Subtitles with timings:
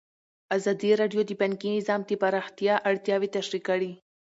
[0.57, 3.91] ازادي راډیو د بانکي نظام د پراختیا اړتیاوې تشریح کړي.